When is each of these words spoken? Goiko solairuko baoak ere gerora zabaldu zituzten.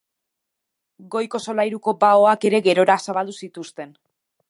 Goiko 1.17 1.43
solairuko 1.45 1.95
baoak 2.07 2.51
ere 2.51 2.65
gerora 2.71 2.99
zabaldu 3.09 3.41
zituzten. 3.45 3.97